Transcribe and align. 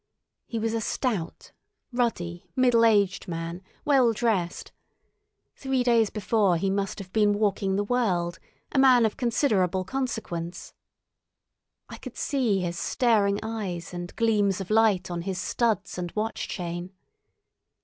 He 0.47 0.57
was 0.57 0.73
a 0.73 0.81
stout, 0.81 1.51
ruddy, 1.93 2.49
middle 2.55 2.85
aged 2.85 3.27
man, 3.27 3.61
well 3.85 4.13
dressed; 4.13 4.71
three 5.55 5.83
days 5.83 6.09
before, 6.09 6.57
he 6.57 6.71
must 6.71 6.97
have 6.97 7.13
been 7.13 7.33
walking 7.33 7.75
the 7.75 7.83
world, 7.83 8.39
a 8.71 8.79
man 8.79 9.05
of 9.05 9.15
considerable 9.15 9.83
consequence. 9.83 10.73
I 11.87 11.97
could 11.97 12.17
see 12.17 12.61
his 12.61 12.79
staring 12.79 13.39
eyes 13.43 13.93
and 13.93 14.15
gleams 14.15 14.59
of 14.59 14.71
light 14.71 15.11
on 15.11 15.21
his 15.21 15.39
studs 15.39 15.99
and 15.99 16.11
watch 16.13 16.47
chain. 16.47 16.93